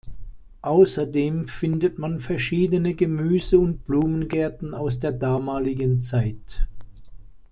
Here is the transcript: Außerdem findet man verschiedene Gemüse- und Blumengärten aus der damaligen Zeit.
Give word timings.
Außerdem 0.63 1.47
findet 1.47 1.99
man 1.99 2.21
verschiedene 2.21 2.95
Gemüse- 2.95 3.59
und 3.59 3.85
Blumengärten 3.85 4.73
aus 4.73 4.97
der 4.97 5.11
damaligen 5.11 5.99
Zeit. 5.99 6.67